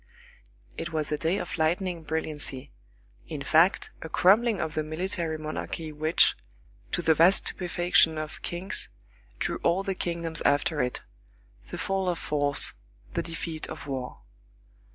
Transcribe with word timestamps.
It 0.79 0.91
was 0.91 1.11
a 1.11 1.17
day 1.19 1.37
of 1.37 1.59
lightning 1.59 2.01
brilliancy; 2.01 2.71
in 3.27 3.43
fact, 3.43 3.91
a 4.01 4.09
crumbling 4.09 4.59
of 4.59 4.73
the 4.73 4.81
military 4.81 5.37
monarchy 5.37 5.91
which, 5.91 6.35
to 6.93 7.03
the 7.03 7.13
vast 7.13 7.45
stupefaction 7.45 8.17
of 8.17 8.41
kings, 8.41 8.89
drew 9.37 9.57
all 9.59 9.83
the 9.83 9.93
kingdoms 9.93 10.41
after 10.41 10.81
it—the 10.81 11.77
fall 11.77 12.09
of 12.09 12.17
force, 12.17 12.73
the 13.13 13.21
defeat 13.21 13.67
of 13.67 13.85
war. 13.85 14.21